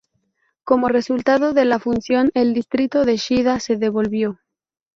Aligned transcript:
Como 0.63 0.87
resultado 0.87 1.53
de 1.53 1.63
la 1.63 1.77
fusión, 1.77 2.31
el 2.33 2.55
Distrito 2.55 3.05
de 3.05 3.17
Shida 3.17 3.59
se 3.59 3.75
disolvió. 3.75 4.39